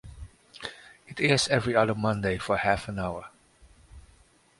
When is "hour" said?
2.97-3.29